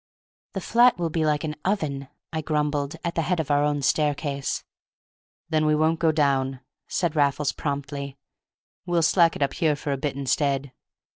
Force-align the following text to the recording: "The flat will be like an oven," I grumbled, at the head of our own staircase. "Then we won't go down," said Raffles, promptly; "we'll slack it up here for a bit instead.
"The 0.53 0.61
flat 0.61 0.97
will 0.97 1.11
be 1.11 1.25
like 1.27 1.43
an 1.43 1.55
oven," 1.63 2.07
I 2.33 2.41
grumbled, 2.41 2.95
at 3.05 3.13
the 3.13 3.21
head 3.21 3.39
of 3.39 3.51
our 3.51 3.63
own 3.63 3.83
staircase. 3.83 4.63
"Then 5.49 5.63
we 5.67 5.75
won't 5.75 5.99
go 5.99 6.11
down," 6.11 6.61
said 6.87 7.15
Raffles, 7.15 7.51
promptly; 7.51 8.17
"we'll 8.87 9.03
slack 9.03 9.35
it 9.35 9.43
up 9.43 9.53
here 9.53 9.75
for 9.75 9.91
a 9.91 9.97
bit 9.97 10.15
instead. 10.15 10.71